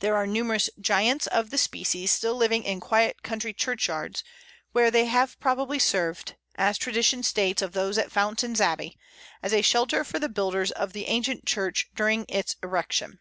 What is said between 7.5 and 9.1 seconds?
of those at Fountains Abbey